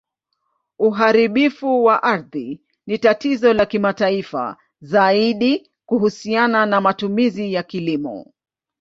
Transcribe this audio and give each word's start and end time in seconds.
Uharibifu 0.79 1.83
wa 1.83 2.03
ardhi 2.03 2.61
ni 2.87 2.97
tatizo 2.97 3.53
la 3.53 3.65
kimataifa, 3.65 4.57
zaidi 4.81 5.71
kuhusiana 5.85 6.65
na 6.65 6.81
matumizi 6.81 7.53
ya 7.53 7.63
kilimo. 7.63 8.33